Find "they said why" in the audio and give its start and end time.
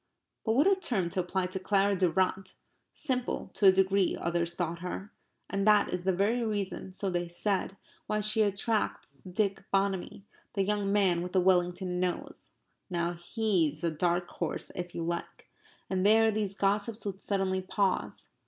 7.11-8.19